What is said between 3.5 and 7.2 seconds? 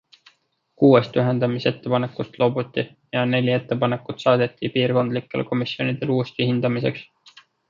ettepanekut saadeti piirkondlikele komisjonidele uuesti hindamiseks.